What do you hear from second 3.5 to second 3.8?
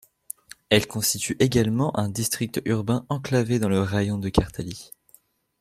dans